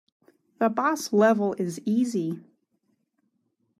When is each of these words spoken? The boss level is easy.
The 0.57 0.69
boss 0.69 1.13
level 1.13 1.53
is 1.59 1.79
easy. 1.85 2.41